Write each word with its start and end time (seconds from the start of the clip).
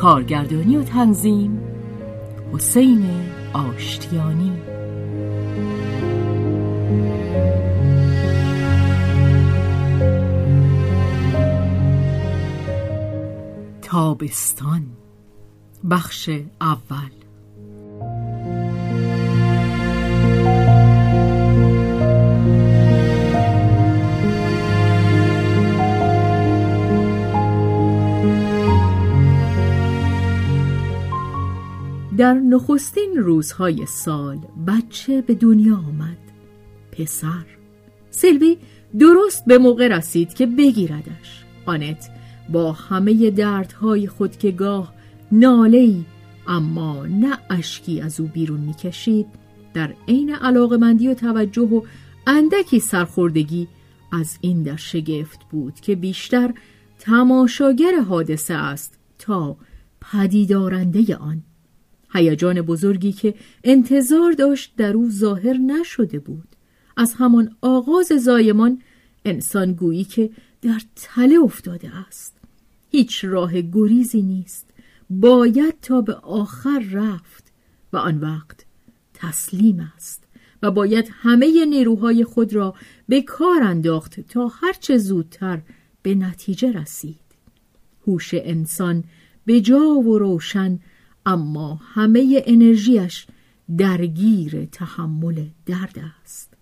کارگردانی 0.00 0.76
و 0.76 0.82
تنظیم. 0.82 1.60
حسین 2.52 3.10
آشتیانی. 3.52 4.52
تابستان. 13.82 14.86
بخش 15.90 16.30
اول. 16.60 17.19
در 32.20 32.34
نخستین 32.34 33.16
روزهای 33.16 33.86
سال 33.86 34.38
بچه 34.66 35.22
به 35.22 35.34
دنیا 35.34 35.76
آمد. 35.76 36.18
پسر. 36.92 37.44
سیلوی 38.10 38.56
درست 38.98 39.44
به 39.44 39.58
موقع 39.58 39.88
رسید 39.88 40.34
که 40.34 40.46
بگیردش. 40.46 41.44
آنت 41.66 42.10
با 42.52 42.72
همه 42.72 43.30
دردهای 43.30 44.06
خود 44.06 44.36
که 44.36 44.50
گاه 44.50 44.94
نالهی 45.32 46.04
اما 46.46 47.06
نه 47.06 47.38
اشکی 47.50 48.00
از 48.00 48.20
او 48.20 48.26
بیرون 48.26 48.60
می‌کشید. 48.60 49.26
در 49.74 49.94
عین 50.08 50.34
علاقمندی 50.34 51.08
و 51.08 51.14
توجه 51.14 51.68
و 51.68 51.82
اندکی 52.26 52.80
سرخوردگی 52.80 53.68
از 54.12 54.38
این 54.40 54.62
در 54.62 54.76
شگفت 54.76 55.40
بود 55.50 55.80
که 55.80 55.94
بیشتر 55.94 56.54
تماشاگر 56.98 58.00
حادثه 58.08 58.54
است 58.54 58.98
تا 59.18 59.56
پدیدارنده 60.00 61.16
آن. 61.16 61.42
هیجان 62.12 62.62
بزرگی 62.62 63.12
که 63.12 63.34
انتظار 63.64 64.32
داشت 64.32 64.72
در 64.76 64.92
او 64.92 65.10
ظاهر 65.10 65.56
نشده 65.56 66.18
بود. 66.18 66.48
از 66.96 67.14
همان 67.14 67.56
آغاز 67.60 68.06
زایمان 68.06 68.82
انسان 69.24 69.72
گویی 69.72 70.04
که 70.04 70.30
در 70.62 70.80
تله 70.96 71.38
افتاده 71.44 71.96
است. 72.08 72.36
هیچ 72.90 73.24
راه 73.24 73.60
گریزی 73.60 74.22
نیست. 74.22 74.66
باید 75.10 75.74
تا 75.82 76.00
به 76.00 76.14
آخر 76.14 76.84
رفت 76.92 77.44
و 77.92 77.96
آن 77.96 78.18
وقت 78.18 78.64
تسلیم 79.14 79.90
است 79.96 80.24
و 80.62 80.70
باید 80.70 81.10
همه 81.12 81.64
نیروهای 81.64 82.24
خود 82.24 82.54
را 82.54 82.74
به 83.08 83.22
کار 83.22 83.62
انداخت 83.62 84.20
تا 84.20 84.48
هرچه 84.48 84.98
زودتر 84.98 85.60
به 86.02 86.14
نتیجه 86.14 86.72
رسید. 86.72 87.16
هوش 88.06 88.30
انسان 88.34 89.04
به 89.46 89.60
جا 89.60 89.80
و 89.80 90.18
روشن 90.18 90.78
اما 91.30 91.80
همه 91.94 92.42
انرژیش 92.46 93.26
درگیر 93.78 94.64
تحمل 94.64 95.46
درد 95.66 95.98
است. 96.22 96.54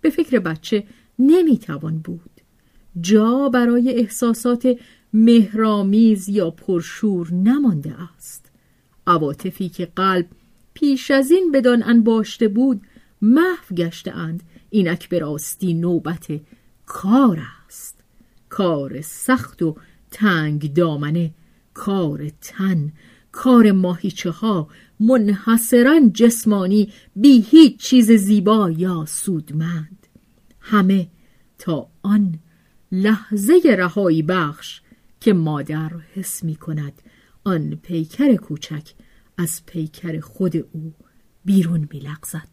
به 0.00 0.10
فکر 0.10 0.38
بچه 0.38 0.84
نمی‌توان 1.18 1.98
بود. 1.98 2.30
جا 3.00 3.48
برای 3.48 3.94
احساسات 3.94 4.78
مهرامیز 5.12 6.28
یا 6.28 6.50
پرشور 6.50 7.32
نمانده 7.32 7.94
است. 8.16 8.50
عواطفی 9.06 9.68
که 9.68 9.86
قلب 9.96 10.26
پیش 10.74 11.10
از 11.10 11.30
این 11.30 11.52
بدان 11.52 11.82
انباشته 11.82 12.48
بود 12.48 12.82
محو 13.22 13.74
گشته 13.76 14.16
اند. 14.16 14.42
اینک 14.70 15.08
به 15.08 15.18
راستی 15.18 15.74
نوبت 15.74 16.40
کار 16.86 17.42
است. 17.66 18.00
کار 18.48 19.00
سخت 19.00 19.62
و 19.62 19.76
تنگ 20.10 20.74
دامنه 20.74 21.30
کار 21.74 22.30
تن. 22.40 22.92
کار 23.32 23.72
ماهیچه 23.72 24.30
ها 24.30 24.68
منحصرا 25.00 26.00
جسمانی 26.14 26.92
بی 27.16 27.40
هیچ 27.40 27.76
چیز 27.76 28.12
زیبا 28.12 28.70
یا 28.70 29.04
سودمند. 29.08 30.06
همه 30.60 31.08
تا 31.58 31.88
آن 32.02 32.38
لحظه 32.92 33.60
رهایی 33.78 34.22
بخش 34.22 34.80
که 35.20 35.32
مادر 35.32 35.90
حس 36.14 36.44
می 36.44 36.54
کند 36.54 37.02
آن 37.44 37.78
پیکر 37.82 38.36
کوچک 38.36 38.90
از 39.38 39.66
پیکر 39.66 40.20
خود 40.20 40.56
او 40.56 40.94
بیرون 41.44 41.88
می 41.92 42.00
لغزد 42.00 42.48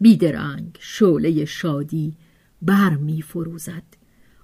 بیدرنگ 0.00 0.76
شعله 0.80 1.44
شادی 1.44 2.16
بر 2.62 2.94
می 2.94 3.22
فروزد 3.22 3.82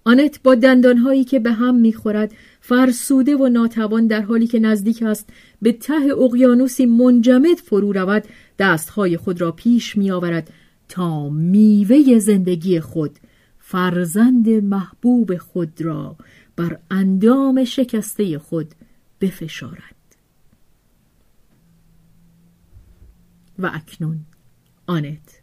آنت 0.04 0.42
با 0.42 0.54
دندانهایی 0.54 1.24
که 1.24 1.38
به 1.38 1.52
هم 1.52 1.74
می‌خورد 1.74 2.32
فرسوده 2.66 3.36
و 3.36 3.48
ناتوان 3.48 4.06
در 4.06 4.22
حالی 4.22 4.46
که 4.46 4.58
نزدیک 4.58 5.02
است 5.02 5.28
به 5.62 5.72
ته 5.72 5.94
اقیانوسی 6.22 6.86
منجمد 6.86 7.58
فرو 7.58 7.92
رود 7.92 8.24
دستهای 8.58 9.16
خود 9.16 9.40
را 9.40 9.52
پیش 9.52 9.96
میآورد 9.96 10.52
تا 10.88 11.28
میوه 11.28 12.18
زندگی 12.18 12.80
خود 12.80 13.18
فرزند 13.58 14.48
محبوب 14.48 15.36
خود 15.36 15.82
را 15.82 16.16
بر 16.56 16.78
اندام 16.90 17.64
شکسته 17.64 18.38
خود 18.38 18.74
بفشارد. 19.20 19.94
و 23.58 23.70
اکنون 23.74 24.20
آنت 24.86 25.42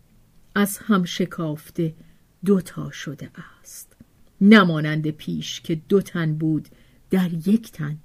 از 0.56 0.78
هم 0.78 1.04
شکافته 1.04 1.94
دوتا 2.46 2.92
شده 2.92 3.30
است. 3.62 3.96
نمانند 4.42 5.10
پیش 5.10 5.62
که 5.62 5.76
دو 5.90 6.02
تن 6.02 6.34
بود 6.34 6.68
در 7.12 7.30
یک 7.48 7.72
تن. 7.72 7.98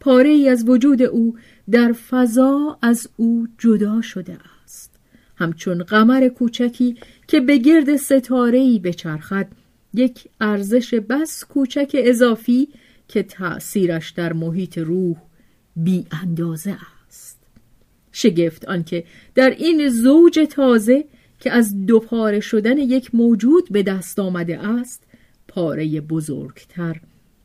پاره 0.00 0.28
ای 0.28 0.48
از 0.48 0.68
وجود 0.68 1.02
او 1.02 1.36
در 1.70 1.92
فضا 1.92 2.78
از 2.82 3.08
او 3.16 3.48
جدا 3.58 4.00
شده 4.00 4.38
است. 4.64 4.90
همچون 5.36 5.82
قمر 5.82 6.28
کوچکی 6.28 6.96
که 7.28 7.40
به 7.40 7.56
گرد 7.58 7.96
ستاره 7.96 8.58
ای 8.58 8.78
بچرخد 8.78 9.46
یک 9.94 10.24
ارزش 10.40 10.94
بس 10.94 11.44
کوچک 11.44 11.90
اضافی 11.94 12.68
که 13.08 13.22
تأثیرش 13.22 14.10
در 14.10 14.32
محیط 14.32 14.78
روح 14.78 15.16
بی 15.76 16.06
اندازه 16.22 16.76
است. 17.06 17.38
شگفت 18.12 18.64
آنکه 18.64 19.04
در 19.34 19.50
این 19.50 19.88
زوج 19.88 20.40
تازه 20.50 21.04
که 21.40 21.52
از 21.52 21.86
دوپاره 21.86 22.40
شدن 22.40 22.78
یک 22.78 23.14
موجود 23.14 23.68
به 23.70 23.82
دست 23.82 24.18
آمده 24.18 24.58
است 24.68 25.02
پاره 25.48 26.00
بزرگتر 26.00 27.00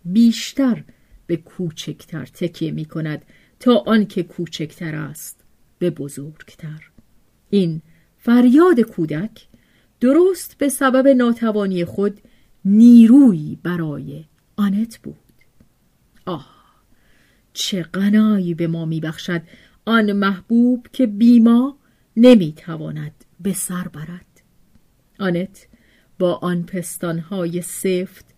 بیشتر 0.05 0.83
به 1.27 1.37
کوچکتر 1.37 2.25
تکیه 2.25 2.71
می 2.71 2.85
کند 2.85 3.25
تا 3.59 3.77
آنکه 3.77 4.23
کوچکتر 4.23 4.95
است 4.95 5.43
به 5.79 5.89
بزرگتر. 5.89 6.89
این 7.49 7.81
فریاد 8.17 8.79
کودک 8.79 9.47
درست 9.99 10.57
به 10.57 10.69
سبب 10.69 11.07
ناتوانی 11.07 11.85
خود 11.85 12.21
نیرویی 12.65 13.59
برای 13.63 14.25
آنت 14.55 14.97
بود. 14.97 15.15
آه 16.25 16.59
چه 17.53 17.83
غنایی 17.83 18.53
به 18.53 18.67
ما 18.67 18.85
میبخشد 18.85 19.41
آن 19.85 20.11
محبوب 20.11 20.87
که 20.93 21.07
بیما 21.07 21.77
نمی‌تواند 22.17 23.25
به 23.39 23.53
سر 23.53 23.87
برد. 23.87 24.41
آنت 25.19 25.67
با 26.19 26.33
آن 26.35 26.63
پستانهای 26.63 27.61
سفت 27.61 28.28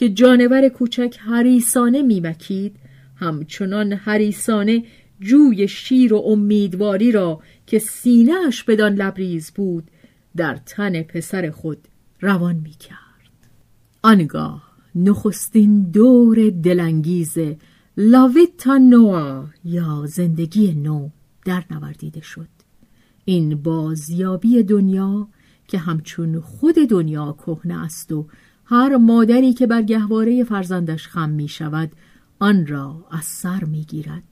که 0.00 0.08
جانور 0.08 0.68
کوچک 0.68 1.16
حریسانه 1.20 2.02
میمکید 2.02 2.76
همچنان 3.16 3.92
حریسانه 3.92 4.84
جوی 5.20 5.68
شیر 5.68 6.14
و 6.14 6.22
امیدواری 6.26 7.12
را 7.12 7.40
که 7.66 7.78
سینهاش 7.78 8.64
بدان 8.64 8.94
لبریز 8.94 9.50
بود 9.50 9.90
در 10.36 10.56
تن 10.56 11.02
پسر 11.02 11.50
خود 11.50 11.78
روان 12.20 12.56
می 12.56 12.70
کرد. 12.70 13.50
آنگاه 14.02 14.62
نخستین 14.94 15.90
دور 15.90 16.50
دلانگیز 16.50 17.38
لاویتا 17.96 18.78
نوا 18.78 19.46
یا 19.64 20.04
زندگی 20.06 20.74
نو 20.74 21.08
در 21.44 21.64
نوردیده 21.70 22.20
شد 22.20 22.48
این 23.24 23.62
بازیابی 23.62 24.62
دنیا 24.62 25.28
که 25.68 25.78
همچون 25.78 26.40
خود 26.40 26.74
دنیا 26.74 27.36
کهنه 27.46 27.84
است 27.84 28.12
و 28.12 28.26
هر 28.72 28.96
مادری 28.96 29.52
که 29.52 29.66
بر 29.66 29.82
گهواره 29.82 30.44
فرزندش 30.44 31.08
خم 31.08 31.30
می 31.30 31.48
شود 31.48 31.92
آن 32.38 32.66
را 32.66 33.06
از 33.10 33.24
سر 33.24 33.64
می 33.64 33.84
گیرد. 33.84 34.22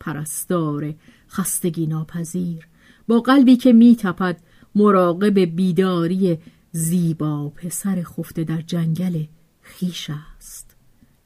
پرستار 0.00 0.94
خستگی 1.28 1.86
ناپذیر 1.86 2.68
با 3.08 3.20
قلبی 3.20 3.56
که 3.56 3.72
می 3.72 3.96
تپد 3.96 4.36
مراقب 4.74 5.38
بیداری 5.38 6.38
زیبا 6.72 7.48
پسر 7.48 8.02
خفته 8.02 8.44
در 8.44 8.60
جنگل 8.60 9.24
خیش 9.62 10.10
است. 10.10 10.76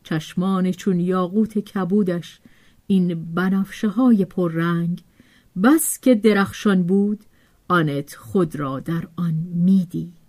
چشمان 0.03 0.71
چون 0.73 1.01
یاقوت 1.01 1.59
کبودش 1.59 2.41
این 2.87 3.35
بنفشه 3.35 3.89
های 3.89 4.25
پررنگ 4.25 5.03
بس 5.63 6.01
که 6.01 6.15
درخشان 6.15 6.83
بود 6.83 7.25
آنت 7.69 8.15
خود 8.15 8.57
را 8.57 8.81
در 8.81 9.09
آن 9.17 9.35
می‌دید 9.55 10.20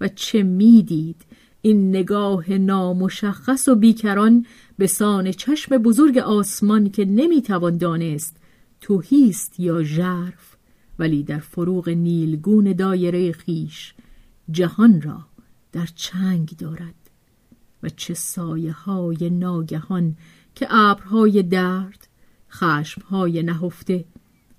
و 0.00 0.08
چه 0.08 0.42
می‌دید؟ 0.42 1.16
این 1.62 1.90
نگاه 1.90 2.52
نامشخص 2.52 3.68
و 3.68 3.74
بیکران 3.74 4.46
به 4.78 4.86
سان 4.86 5.32
چشم 5.32 5.78
بزرگ 5.78 6.18
آسمان 6.18 6.90
که 6.90 7.04
نمی‌توان 7.04 7.76
دانست 7.78 8.36
توهیست 8.80 9.60
یا 9.60 9.82
ژرف 9.82 10.56
ولی 10.98 11.22
در 11.22 11.38
فروغ 11.38 11.88
نیلگون 11.88 12.72
دایره 12.72 13.32
خیش 13.32 13.94
جهان 14.50 15.02
را 15.02 15.18
در 15.72 15.88
چنگ 15.94 16.56
دارد. 16.58 16.94
و 17.82 17.88
چه 17.88 18.14
سایه 18.14 18.72
های 18.72 19.30
ناگهان 19.30 20.16
که 20.54 20.66
ابرهای 20.70 21.42
درد 21.42 22.08
خشمهای 22.50 23.42
نهفته 23.42 24.04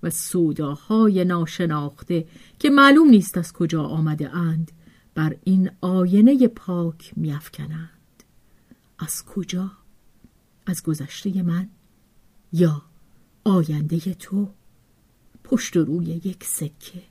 و 0.03 0.09
سوداهای 0.09 1.25
ناشناخته 1.25 2.25
که 2.59 2.69
معلوم 2.69 3.09
نیست 3.09 3.37
از 3.37 3.53
کجا 3.53 3.83
آمده 3.83 4.35
اند 4.35 4.71
بر 5.15 5.35
این 5.43 5.71
آینه 5.81 6.47
پاک 6.47 7.13
میافکنند. 7.15 8.23
از 8.99 9.25
کجا؟ 9.25 9.71
از 10.65 10.83
گذشته 10.83 11.43
من 11.43 11.69
یا 12.53 12.81
آینده 13.43 13.99
تو؟ 13.99 14.49
پشت 15.43 15.77
روی 15.77 16.05
یک 16.05 16.43
سکه. 16.43 17.03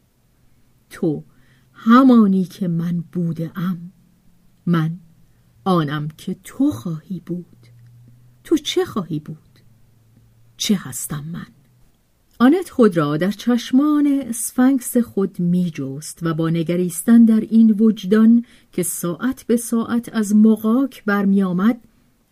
تو 0.91 1.25
همانی 1.73 2.45
که 2.45 2.69
من 2.69 3.01
بوده 3.01 3.53
ام 3.55 3.93
من 4.67 4.99
آنم 5.65 6.09
که 6.09 6.37
تو 6.45 6.71
خواهی 6.71 7.21
بود. 7.21 7.67
تو 8.45 8.57
چه 8.57 8.85
خواهی 8.85 9.19
بود؟ 9.19 9.59
چه 10.57 10.77
هستم 10.77 11.25
من؟ 11.25 11.47
آنت 12.41 12.71
خود 12.71 12.97
را 12.97 13.17
در 13.17 13.31
چشمان 13.31 14.07
اسفنکس 14.07 14.97
خود 14.97 15.41
می 15.41 15.71
جوست 15.71 16.19
و 16.23 16.35
با 16.35 16.51
نگریستن 16.51 17.25
در 17.25 17.41
این 17.41 17.71
وجدان 17.71 18.45
که 18.73 18.83
ساعت 18.83 19.45
به 19.47 19.57
ساعت 19.57 20.15
از 20.15 20.37
مقاک 20.37 21.05
برمی 21.05 21.43
آمد 21.43 21.81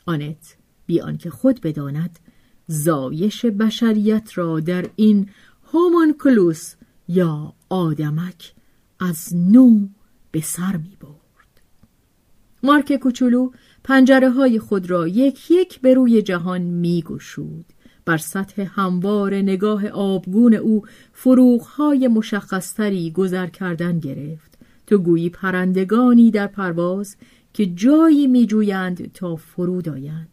آنت 0.06 0.56
بی 0.86 1.00
آنکه 1.00 1.30
خود 1.30 1.60
بداند 1.60 2.18
زایش 2.66 3.46
بشریت 3.46 4.30
را 4.34 4.60
در 4.60 4.90
این 4.96 5.28
هومانکلوس 5.72 6.74
یا 7.08 7.52
آدمک 7.68 8.54
از 9.00 9.36
نو 9.36 9.88
به 10.30 10.40
سر 10.40 10.76
می 10.76 10.96
برد. 11.00 11.60
مارک 12.62 12.96
کوچولو 12.96 13.50
پنجره 13.84 14.30
های 14.30 14.58
خود 14.58 14.90
را 14.90 15.08
یک 15.08 15.50
یک 15.50 15.80
به 15.80 15.94
روی 15.94 16.22
جهان 16.22 16.60
می 16.62 17.02
گشود. 17.02 17.75
بر 18.06 18.16
سطح 18.16 18.66
هموار 18.74 19.34
نگاه 19.34 19.88
آبگون 19.88 20.54
او 20.54 20.82
فروغهای 21.12 22.08
مشخصتری 22.08 23.10
گذر 23.10 23.46
کردن 23.46 23.98
گرفت. 23.98 24.58
تو 24.86 24.98
گویی 24.98 25.30
پرندگانی 25.30 26.30
در 26.30 26.46
پرواز 26.46 27.16
که 27.52 27.66
جایی 27.66 28.26
می 28.26 28.46
جویند 28.46 29.12
تا 29.12 29.36
فرود 29.36 29.88
آیند. 29.88 30.28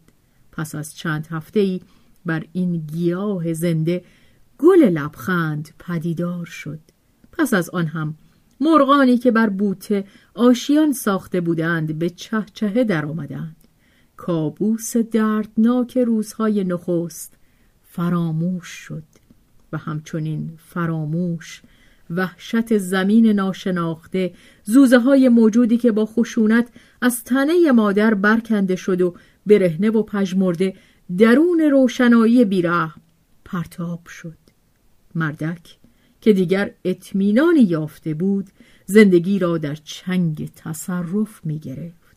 پس 0.52 0.74
از 0.74 0.96
چند 0.96 1.26
هفته 1.30 1.60
ای 1.60 1.80
بر 2.26 2.44
این 2.52 2.76
گیاه 2.76 3.52
زنده 3.52 4.04
گل 4.58 4.84
لبخند 4.84 5.68
پدیدار 5.78 6.46
شد. 6.46 6.80
پس 7.32 7.54
از 7.54 7.70
آن 7.70 7.86
هم 7.86 8.14
مرغانی 8.60 9.18
که 9.18 9.30
بر 9.30 9.48
بوته 9.48 10.04
آشیان 10.34 10.92
ساخته 10.92 11.40
بودند 11.40 11.98
به 11.98 12.10
چهچهه 12.10 12.84
در 12.84 13.06
آمدند. 13.06 13.56
کابوس 14.16 14.96
دردناک 14.96 15.98
روزهای 15.98 16.64
نخست 16.64 17.36
فراموش 17.96 18.66
شد 18.68 19.02
و 19.72 19.78
همچنین 19.78 20.58
فراموش 20.58 21.62
وحشت 22.10 22.78
زمین 22.78 23.26
ناشناخته 23.26 24.34
زوزه 24.64 24.98
های 24.98 25.28
موجودی 25.28 25.78
که 25.78 25.92
با 25.92 26.06
خشونت 26.06 26.68
از 27.00 27.24
تنه 27.24 27.72
مادر 27.72 28.14
برکنده 28.14 28.76
شد 28.76 29.00
و 29.00 29.14
برهنه 29.46 29.90
و 29.90 30.02
پژمرده 30.02 30.74
درون 31.18 31.60
روشنایی 31.60 32.44
بیره 32.44 32.90
پرتاب 33.44 34.06
شد. 34.06 34.38
مردک 35.14 35.78
که 36.20 36.32
دیگر 36.32 36.74
اطمینانی 36.84 37.62
یافته 37.62 38.14
بود 38.14 38.46
زندگی 38.86 39.38
را 39.38 39.58
در 39.58 39.74
چنگ 39.74 40.50
تصرف 40.56 41.40
می 41.44 41.58
گرفت 41.58 42.16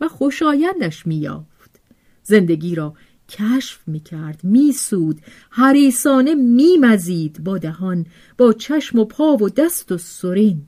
و 0.00 0.08
خوشایندش 0.08 1.06
می 1.06 1.16
یافت 1.16 1.80
زندگی 2.22 2.74
را 2.74 2.94
کشف 3.28 3.88
می 3.88 4.00
کرد 4.00 4.40
می 4.42 4.72
سود 4.72 5.20
حریسانه 5.50 6.34
می 6.34 6.76
مزید 6.80 7.44
با 7.44 7.58
دهان 7.58 8.06
با 8.38 8.52
چشم 8.52 8.98
و 8.98 9.04
پا 9.04 9.36
و 9.36 9.48
دست 9.48 9.92
و 9.92 9.98
سرین. 9.98 10.62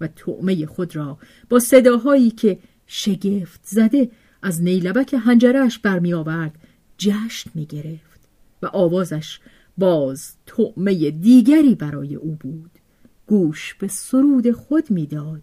و 0.00 0.06
تعمه 0.06 0.66
خود 0.66 0.96
را 0.96 1.18
با 1.48 1.58
صداهایی 1.58 2.30
که 2.30 2.58
شگفت 2.86 3.60
زده 3.64 4.10
از 4.42 4.62
نیلبک 4.62 5.14
هنجرش 5.18 5.78
برمی 5.78 6.14
آورد 6.14 6.58
جشن 6.98 7.50
می 7.54 7.66
گرفت 7.66 8.20
و 8.62 8.66
آوازش 8.66 9.40
باز 9.78 10.32
تعمه 10.46 11.10
دیگری 11.10 11.74
برای 11.74 12.14
او 12.14 12.36
بود. 12.40 12.70
گوش 13.26 13.74
به 13.74 13.88
سرود 13.88 14.50
خود 14.50 14.90
می‌داد. 14.90 15.42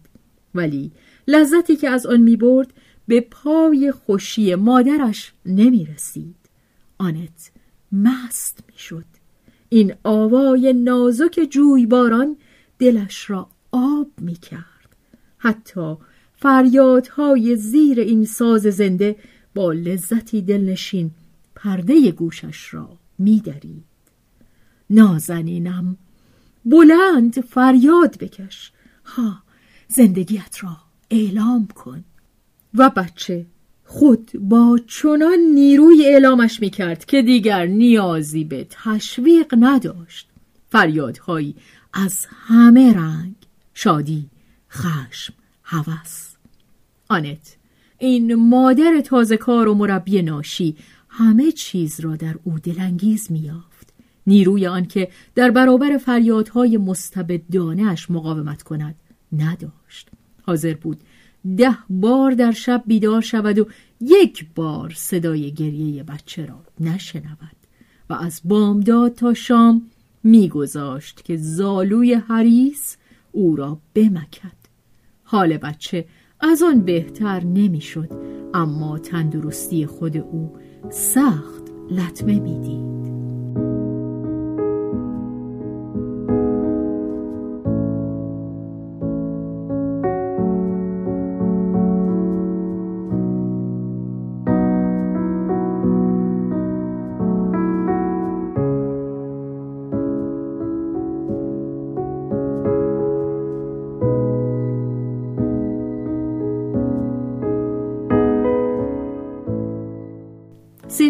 ولی 0.54 0.92
لذتی 1.28 1.76
که 1.76 1.88
از 1.90 2.06
آن 2.06 2.20
می 2.20 2.36
برد 2.36 2.72
به 3.08 3.20
پای 3.20 3.92
خوشی 3.92 4.54
مادرش 4.54 5.32
نمی 5.46 5.86
رسید 5.86 6.37
آنت 6.98 7.50
مست 7.92 8.58
می 8.68 8.78
شد 8.78 9.04
این 9.68 9.94
آوای 10.04 10.72
نازک 10.72 11.48
جویباران 11.50 12.36
دلش 12.78 13.30
را 13.30 13.48
آب 13.72 14.10
می 14.18 14.34
کرد 14.34 14.96
حتی 15.38 15.96
فریادهای 16.36 17.56
زیر 17.56 18.00
این 18.00 18.24
ساز 18.24 18.62
زنده 18.62 19.16
با 19.54 19.72
لذتی 19.72 20.42
دلنشین 20.42 21.10
پرده 21.54 22.10
گوشش 22.10 22.74
را 22.74 22.98
می 23.18 23.40
درید. 23.40 23.84
نازنینم 24.90 25.96
بلند 26.64 27.40
فریاد 27.40 28.18
بکش. 28.18 28.72
ها 29.04 29.42
زندگیت 29.88 30.56
را 30.62 30.76
اعلام 31.10 31.66
کن. 31.66 32.04
و 32.74 32.90
بچه 32.90 33.46
خود 33.90 34.30
با 34.40 34.80
چنان 34.86 35.38
نیروی 35.54 36.06
اعلامش 36.06 36.60
می‌کرد 36.60 37.04
که 37.04 37.22
دیگر 37.22 37.66
نیازی 37.66 38.44
به 38.44 38.66
تشویق 38.70 39.54
نداشت. 39.60 40.28
فریادهایی 40.70 41.54
از 41.92 42.26
همه 42.30 42.92
رنگ 42.92 43.34
شادی 43.74 44.30
خشم 44.70 45.34
هوس. 45.62 46.34
آنت 47.08 47.56
این 47.98 48.34
مادر 48.34 49.00
تازه 49.00 49.36
کار 49.36 49.68
و 49.68 49.74
مربی 49.74 50.22
ناشی 50.22 50.76
همه 51.08 51.52
چیز 51.52 52.00
را 52.00 52.16
در 52.16 52.34
او 52.44 52.58
دلانگیز 52.58 53.32
میافت 53.32 53.94
نیروی 54.26 54.66
آنکه 54.66 55.08
در 55.34 55.50
برابر 55.50 55.96
فریادهای 55.96 56.76
مستبدانه 56.76 57.90
اش 57.90 58.10
مقاومت 58.10 58.62
کند 58.62 58.94
نداشت. 59.32 60.08
حاضر 60.42 60.74
بود 60.74 61.00
ده 61.56 61.78
بار 61.90 62.30
در 62.30 62.52
شب 62.52 62.82
بیدار 62.86 63.20
شود 63.20 63.58
و 63.58 63.66
یک 64.00 64.46
بار 64.54 64.92
صدای 64.96 65.52
گریه 65.52 66.02
بچه 66.02 66.46
را 66.46 66.60
نشنود 66.80 67.56
و 68.10 68.14
از 68.14 68.40
بامداد 68.44 69.14
تا 69.14 69.34
شام 69.34 69.82
میگذاشت 70.24 71.24
که 71.24 71.36
زالوی 71.36 72.14
حریس 72.14 72.96
او 73.32 73.56
را 73.56 73.78
بمکد. 73.94 74.58
حال 75.24 75.56
بچه 75.56 76.04
از 76.40 76.62
آن 76.62 76.80
بهتر 76.80 77.44
نمی‌شد 77.44 78.08
اما 78.54 78.98
تندرستی 78.98 79.86
خود 79.86 80.16
او 80.16 80.56
سخت 80.90 81.62
لطمه 81.90 82.40
می‌دید. 82.40 83.17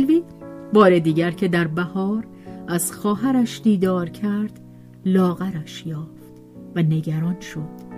سیلوی 0.09 0.23
بار 0.73 0.99
دیگر 0.99 1.31
که 1.31 1.49
در 1.49 1.67
بهار 1.67 2.27
از 2.69 2.93
خواهرش 2.93 3.61
دیدار 3.65 4.09
کرد 4.09 4.61
لاغرش 5.07 5.87
یافت 5.87 6.33
و 6.75 6.83
نگران 6.83 7.41
شد. 7.41 7.89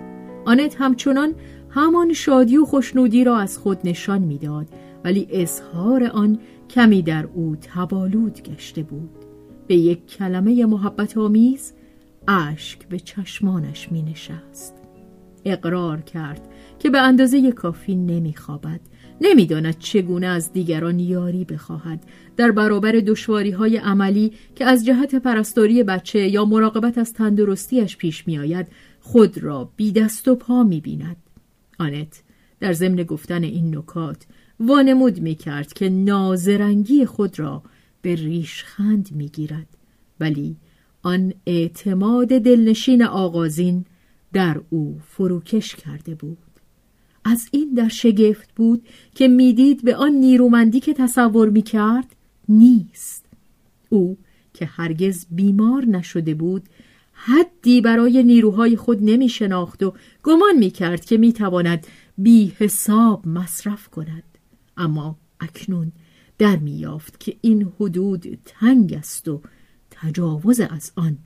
آنت 0.45 0.75
همچنان 0.81 1.33
همان 1.69 2.13
شادی 2.13 2.57
و 2.57 2.65
خوشنودی 2.65 3.23
را 3.23 3.37
از 3.37 3.57
خود 3.57 3.77
نشان 3.83 4.21
می‌داد 4.21 4.67
ولی 5.03 5.27
اظهار 5.31 6.03
آن 6.03 6.39
کمی 6.69 7.01
در 7.01 7.25
او 7.33 7.55
تبالود 7.61 8.41
گشته 8.41 8.83
بود. 8.83 9.09
به 9.67 9.75
یک 9.75 10.07
کلمه 10.07 10.65
محبت 10.65 11.17
آمیز 11.17 11.73
اشک 12.27 12.87
به 12.87 12.99
چشمانش 12.99 13.91
می 13.91 14.01
نشست. 14.01 14.73
اقرار 15.45 16.01
کرد 16.01 16.47
که 16.79 16.89
به 16.89 16.99
اندازه 16.99 17.51
کافی 17.51 17.95
نمیخوابد 17.95 18.79
نمی‌داند 19.21 19.77
چگونه 19.79 20.27
از 20.27 20.53
دیگران 20.53 20.99
یاری 20.99 21.45
بخواهد. 21.45 22.03
در 22.37 22.51
برابر 22.51 22.91
دشواری 22.91 23.51
های 23.51 23.77
عملی 23.77 24.33
که 24.55 24.65
از 24.65 24.85
جهت 24.85 25.15
پرستاری 25.15 25.83
بچه 25.83 26.27
یا 26.27 26.45
مراقبت 26.45 26.97
از 26.97 27.13
تندرستیش 27.13 27.97
پیش 27.97 28.27
می 28.27 28.37
آید 28.37 28.67
خود 28.99 29.37
را 29.37 29.71
بی 29.75 29.91
دست 29.91 30.27
و 30.27 30.35
پا 30.35 30.63
می 30.63 30.81
بیند. 30.81 31.15
آنت 31.79 32.23
در 32.59 32.73
ضمن 32.73 33.03
گفتن 33.03 33.43
این 33.43 33.77
نکات 33.77 34.25
وانمود 34.59 35.19
می 35.19 35.35
کرد 35.35 35.73
که 35.73 35.89
نازرنگی 35.89 37.05
خود 37.05 37.39
را 37.39 37.63
به 38.01 38.15
ریشخند 38.15 39.09
می 39.11 39.27
گیرد 39.27 39.67
ولی 40.19 40.57
آن 41.03 41.33
اعتماد 41.45 42.27
دلنشین 42.27 43.03
آغازین 43.03 43.85
در 44.33 44.61
او 44.69 44.99
فروکش 45.07 45.75
کرده 45.75 46.15
بود. 46.15 46.50
از 47.25 47.47
این 47.51 47.73
در 47.73 47.87
شگفت 47.87 48.55
بود 48.55 48.87
که 49.15 49.27
می‌دید 49.27 49.83
به 49.83 49.95
آن 49.95 50.11
نیرومندی 50.11 50.79
که 50.79 50.93
تصور 50.93 51.49
می‌کرد 51.49 52.15
نیست. 52.49 53.25
او 53.89 54.17
که 54.53 54.65
هرگز 54.65 55.25
بیمار 55.31 55.85
نشده 55.85 56.33
بود 56.33 56.63
حدی 57.13 57.81
برای 57.81 58.23
نیروهای 58.23 58.75
خود 58.75 58.97
نمی 59.01 59.29
شناخت 59.29 59.83
و 59.83 59.93
گمان 60.23 60.57
می 60.57 60.69
کرد 60.69 61.05
که 61.05 61.17
می 61.17 61.33
تواند 61.33 61.87
بی 62.17 62.53
حساب 62.57 63.27
مصرف 63.27 63.87
کند. 63.87 64.23
اما 64.77 65.17
اکنون 65.39 65.91
در 66.37 66.55
می 66.55 66.71
یافت 66.71 67.19
که 67.19 67.37
این 67.41 67.71
حدود 67.79 68.39
تنگ 68.45 68.93
است 68.93 69.27
و 69.27 69.41
تجاوز 69.91 70.59
از 70.59 70.91
آن 70.95 71.17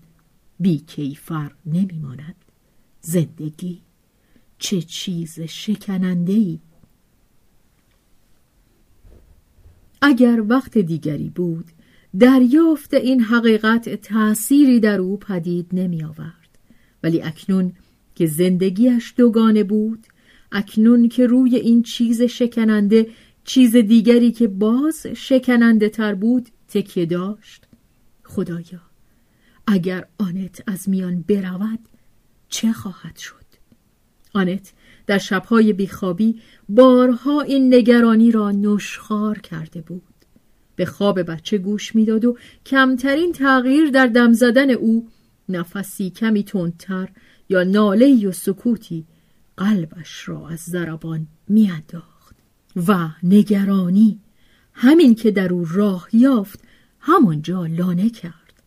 بی 0.60 0.78
کیفر 0.78 1.52
نمی 1.66 2.00
ماند 2.02 2.36
زندگی 3.02 3.82
چه 4.58 4.82
چیز 4.82 5.40
شکننده 5.40 6.34
ای 6.34 6.60
اگر 10.02 10.44
وقت 10.50 10.78
دیگری 10.78 11.30
بود 11.30 11.66
دریافت 12.20 12.94
این 12.94 13.22
حقیقت 13.22 13.96
تأثیری 13.96 14.80
در 14.80 15.00
او 15.00 15.18
پدید 15.18 15.68
نمی 15.74 16.04
آورد 16.04 16.60
ولی 17.04 17.22
اکنون 17.22 17.74
که 18.16 18.26
زندگیش 18.26 19.14
دوگانه 19.18 19.64
بود 19.64 20.08
اکنون 20.52 21.10
که 21.10 21.28
روی 21.28 21.56
این 21.56 21.84
چیز 21.84 22.22
شکننده 22.22 23.08
چیز 23.44 23.76
دیگری 23.76 24.32
که 24.32 24.48
باز 24.48 25.06
شکننده 25.06 25.90
تر 25.90 26.16
بود 26.16 26.50
تکیه 26.68 27.06
داشت. 27.06 27.66
خدایا 28.24 28.82
اگر 29.68 30.08
آنت 30.18 30.64
از 30.68 30.90
میان 30.90 31.22
برود 31.22 31.80
چه 32.50 32.74
خواهد 32.74 33.18
شد؟ 33.18 33.45
آنت 34.36 34.74
در 35.08 35.18
شبهای 35.18 35.74
بیخوابی 35.74 36.42
بارها 36.70 37.42
این 37.42 37.74
نگرانی 37.74 38.32
را 38.32 38.52
نشخار 38.52 39.40
کرده 39.40 39.82
بود. 39.82 40.02
به 40.76 40.86
خواب 40.86 41.22
بچه 41.22 41.58
گوش 41.58 41.96
می‌داد 41.96 42.26
و 42.26 42.38
کمترین 42.66 43.32
تغییر 43.32 43.90
در 43.90 44.08
دم 44.08 44.34
زدن 44.34 44.70
او 44.70 45.08
نفسی 45.50 46.10
کمی 46.10 46.44
تندتر 46.44 47.10
یا 47.50 47.64
ناله 47.64 48.28
و 48.28 48.32
سکوتی 48.32 49.06
قلبش 49.58 50.30
را 50.30 50.50
از 50.50 50.60
ضربان 50.60 51.28
میانداخت. 51.48 52.36
و 52.88 53.10
نگرانی 53.24 54.20
همین 54.74 55.16
که 55.16 55.32
در 55.32 55.54
او 55.54 55.66
راه 55.72 56.08
یافت 56.14 56.60
همانجا 57.00 57.66
لانه 57.66 58.10
کرد. 58.10 58.64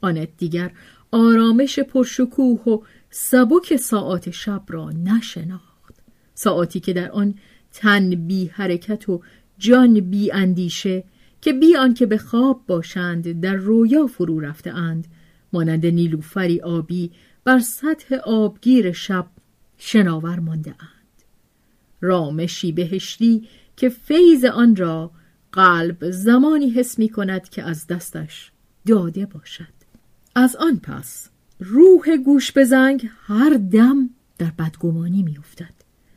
آنت 0.00 0.28
دیگر 0.38 0.72
آرامش 1.12 1.78
پرشکوه 1.78 2.60
و 2.60 2.78
سبک 3.10 3.76
ساعات 3.76 4.30
شب 4.30 4.62
را 4.68 4.90
نشناخت. 4.90 5.94
ساعتی 6.34 6.80
که 6.80 6.92
در 6.92 7.10
آن 7.10 7.34
تن 7.72 8.10
بی 8.10 8.46
حرکت 8.46 9.08
و 9.08 9.22
جان 9.58 10.00
بی 10.00 10.32
اندیشه 10.32 11.04
که 11.40 11.52
بی 11.52 11.76
آنکه 11.76 12.06
به 12.06 12.18
خواب 12.18 12.64
باشند 12.66 13.40
در 13.40 13.54
رویا 13.54 14.06
فرو 14.06 14.40
رفته 14.40 14.70
اند 14.70 15.06
مانند 15.52 15.86
نیلوفری 15.86 16.60
آبی 16.60 17.10
بر 17.44 17.58
سطح 17.58 18.14
آبگیر 18.14 18.92
شب 18.92 19.26
شناور 19.78 20.38
مانده 20.38 20.70
اند. 20.70 21.24
رامشی 22.00 22.72
بهشتی 22.72 23.48
که 23.76 23.88
فیض 23.88 24.44
آن 24.44 24.76
را 24.76 25.10
قلب 25.52 26.10
زمانی 26.10 26.70
حس 26.70 26.98
می 26.98 27.08
کند 27.08 27.48
که 27.48 27.62
از 27.62 27.86
دستش 27.86 28.52
داده 28.86 29.26
باشد. 29.26 29.80
از 30.34 30.56
آن 30.56 30.76
پس 30.76 31.29
روح 31.60 32.16
گوش 32.16 32.52
بزنگ 32.58 33.10
هر 33.26 33.60
دم 33.72 34.10
در 34.38 34.50
بدگمانی 34.58 35.22
میافتد. 35.22 35.74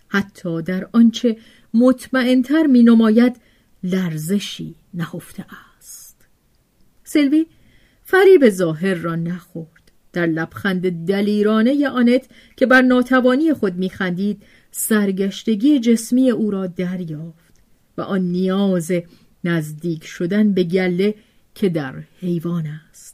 حتی 0.07 0.61
در 0.61 0.87
آنچه 0.91 1.37
مطمئنتر 1.73 2.67
می 2.67 2.83
نماید 2.83 3.35
لرزشی 3.83 4.75
نهفته 4.93 5.45
است. 5.77 6.25
سلوی 7.03 7.45
فریب 8.03 8.49
ظاهر 8.49 8.93
را 8.93 9.15
نخورد. 9.15 9.83
در 10.13 10.25
لبخند 10.25 11.05
دلیرانه 11.05 11.89
آنت 11.89 12.29
که 12.57 12.65
بر 12.65 12.81
ناتوانی 12.81 13.53
خود 13.53 13.75
میخندید 13.75 14.43
سرگشتگی 14.71 15.79
جسمی 15.79 16.31
او 16.31 16.51
را 16.51 16.67
دریافت 16.67 17.53
و 17.97 18.01
آن 18.01 18.21
نیاز 18.21 18.91
نزدیک 19.43 20.05
شدن 20.05 20.53
به 20.53 20.63
گله 20.63 21.15
که 21.55 21.69
در 21.69 22.03
حیوان 22.19 22.67
است. 22.89 23.12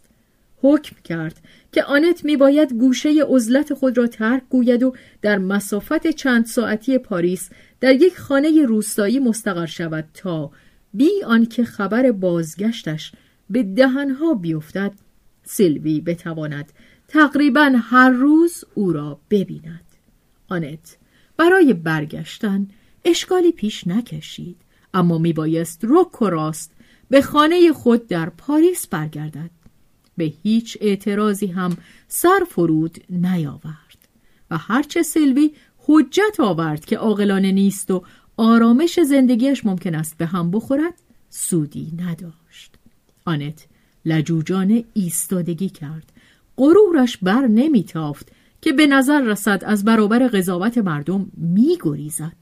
حکم 0.61 0.95
کرد 1.03 1.41
که 1.71 1.83
آنت 1.83 2.25
میباید 2.25 2.73
گوشه 2.73 3.23
عزلت 3.29 3.73
خود 3.73 3.97
را 3.97 4.07
ترک 4.07 4.43
گوید 4.49 4.83
و 4.83 4.93
در 5.21 5.37
مسافت 5.37 6.07
چند 6.07 6.45
ساعتی 6.45 6.97
پاریس 6.97 7.49
در 7.79 7.93
یک 7.95 8.17
خانه 8.17 8.65
روستایی 8.65 9.19
مستقر 9.19 9.65
شود 9.65 10.05
تا 10.13 10.51
بی 10.93 11.23
آنکه 11.25 11.63
خبر 11.63 12.11
بازگشتش 12.11 13.11
به 13.49 13.63
دهنها 13.63 14.33
بیفتد 14.33 14.91
سیلوی 15.43 16.01
بتواند 16.01 16.71
تقریبا 17.07 17.71
هر 17.75 18.09
روز 18.09 18.63
او 18.73 18.93
را 18.93 19.19
ببیند. 19.29 19.85
آنت 20.47 20.97
برای 21.37 21.73
برگشتن 21.73 22.67
اشکالی 23.05 23.51
پیش 23.51 23.87
نکشید 23.87 24.57
اما 24.93 25.17
میبایست 25.17 25.81
رک 25.83 26.21
و 26.21 26.29
راست 26.29 26.71
به 27.09 27.21
خانه 27.21 27.73
خود 27.73 28.07
در 28.07 28.29
پاریس 28.29 28.87
برگردد. 28.87 29.58
به 30.19 30.33
هیچ 30.43 30.77
اعتراضی 30.81 31.47
هم 31.47 31.77
سر 32.07 32.39
فرود 32.49 32.97
نیاورد 33.09 34.07
و 34.51 34.57
هرچه 34.57 35.03
سلوی 35.03 35.51
حجت 35.77 36.39
آورد 36.39 36.85
که 36.85 36.97
عاقلانه 36.97 37.51
نیست 37.51 37.91
و 37.91 38.03
آرامش 38.37 38.99
زندگیش 38.99 39.65
ممکن 39.65 39.95
است 39.95 40.17
به 40.17 40.25
هم 40.25 40.51
بخورد 40.51 40.93
سودی 41.29 41.93
نداشت. 41.97 42.75
آنت 43.25 43.65
لجوجانه 44.05 44.83
ایستادگی 44.93 45.69
کرد. 45.69 46.11
غرورش 46.57 47.17
بر 47.17 47.47
نمیتافت 47.47 48.31
که 48.61 48.71
به 48.71 48.87
نظر 48.87 49.21
رسد 49.21 49.63
از 49.65 49.85
برابر 49.85 50.27
قضاوت 50.27 50.77
مردم 50.77 51.31
میگریزد. 51.37 52.35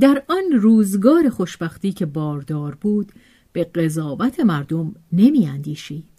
در 0.00 0.22
آن 0.28 0.52
روزگار 0.52 1.28
خوشبختی 1.28 1.92
که 1.92 2.06
باردار 2.06 2.74
بود 2.74 3.12
به 3.52 3.64
قضاوت 3.64 4.40
مردم 4.40 4.94
نمیاندیشید. 5.12 6.17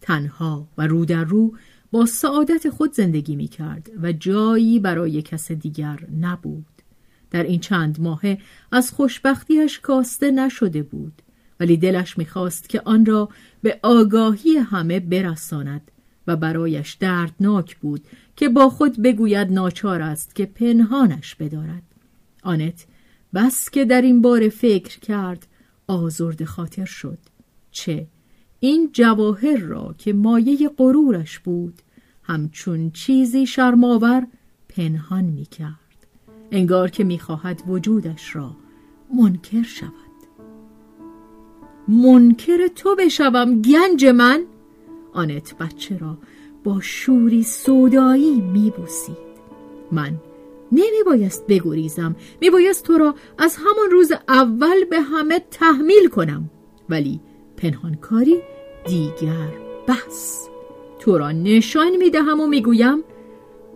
تنها 0.00 0.68
و 0.78 0.86
رو 0.86 1.04
در 1.04 1.24
رو 1.24 1.56
با 1.90 2.06
سعادت 2.06 2.70
خود 2.70 2.92
زندگی 2.92 3.36
می 3.36 3.48
کرد 3.48 3.90
و 4.02 4.12
جایی 4.12 4.78
برای 4.78 5.22
کس 5.22 5.52
دیگر 5.52 5.98
نبود. 6.20 6.66
در 7.30 7.42
این 7.42 7.60
چند 7.60 8.00
ماه 8.00 8.20
از 8.72 8.90
خوشبختیش 8.90 9.80
کاسته 9.80 10.30
نشده 10.30 10.82
بود 10.82 11.22
ولی 11.60 11.76
دلش 11.76 12.18
می‌خواست 12.18 12.68
که 12.68 12.82
آن 12.84 13.06
را 13.06 13.28
به 13.62 13.80
آگاهی 13.82 14.56
همه 14.56 15.00
برساند 15.00 15.90
و 16.26 16.36
برایش 16.36 16.92
دردناک 16.92 17.76
بود 17.76 18.04
که 18.36 18.48
با 18.48 18.70
خود 18.70 19.02
بگوید 19.02 19.52
ناچار 19.52 20.02
است 20.02 20.34
که 20.34 20.46
پنهانش 20.46 21.34
بدارد 21.34 21.82
آنت 22.42 22.86
بس 23.34 23.70
که 23.70 23.84
در 23.84 24.02
این 24.02 24.22
بار 24.22 24.48
فکر 24.48 25.00
کرد 25.00 25.46
آزرد 25.86 26.44
خاطر 26.44 26.84
شد 26.84 27.18
چه 27.70 28.06
این 28.60 28.90
جواهر 28.92 29.56
را 29.56 29.94
که 29.98 30.12
مایه 30.12 30.68
غرورش 30.68 31.38
بود 31.38 31.82
همچون 32.22 32.90
چیزی 32.90 33.46
شرماور 33.46 34.26
پنهان 34.68 35.24
می 35.24 35.44
کرد 35.44 36.06
انگار 36.50 36.90
که 36.90 37.04
می‌خواهد 37.04 37.62
وجودش 37.68 38.36
را 38.36 38.56
منکر 39.14 39.62
شود. 39.62 39.92
منکر 41.88 42.66
تو 42.66 42.96
بشوم 42.98 43.62
گنج 43.62 44.06
من! 44.06 44.44
آنت 45.12 45.58
بچه 45.58 45.98
را 45.98 46.18
با 46.64 46.80
شوری 46.80 47.42
سودایی 47.42 48.40
میبوسید. 48.40 49.26
من 49.92 50.12
نمی 50.72 51.02
بایست 51.06 51.46
بگریزم 51.46 52.16
می 52.40 52.50
بایست 52.50 52.84
تو 52.84 52.98
را 52.98 53.14
از 53.38 53.56
همان 53.56 53.90
روز 53.92 54.12
اول 54.28 54.84
به 54.84 55.00
همه 55.00 55.38
تحمیل 55.50 56.08
کنم. 56.08 56.50
ولی 56.88 57.20
پنهانکاری 57.56 58.36
دیگر. 58.86 59.48
بس. 59.88 60.48
تو 60.98 61.18
را 61.18 61.32
نشان 61.32 61.96
می 61.96 62.10
دهم 62.10 62.40
و 62.40 62.46
می 62.46 62.62
گویم 62.62 63.04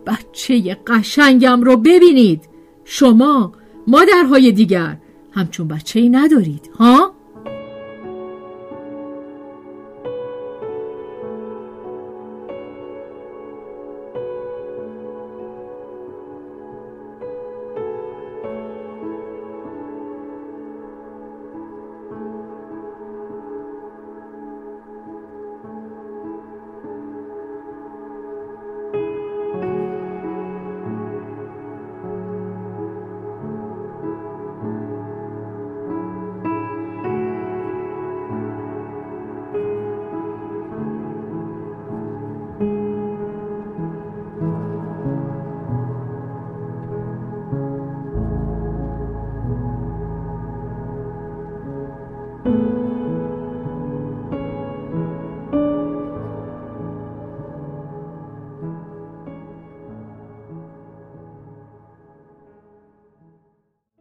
بچه 0.05 0.77
قشنگم 0.87 1.61
رو 1.61 1.77
ببینید. 1.77 2.49
شما 2.83 3.51
مادرهای 3.87 4.51
دیگر 4.51 4.97
همچون 5.31 5.67
بچه 5.67 5.99
ای 5.99 6.09
ندارید 6.09 6.69
ها؟ 6.79 7.13